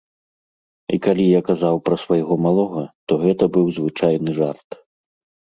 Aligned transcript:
І 0.95 0.97
калі 1.07 1.25
я 1.25 1.41
казаў 1.49 1.75
пра 1.89 1.97
свайго 2.05 2.33
малога, 2.47 2.83
то 3.07 3.13
гэта 3.27 3.43
быў 3.59 3.65
звычайны 3.79 4.29
жарт. 4.41 4.69